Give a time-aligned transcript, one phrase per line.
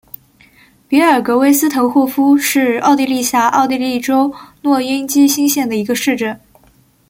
[0.87, 6.41] 比尔格韦斯滕霍夫是奥地利下奥地利州诺因基兴县的一个市镇。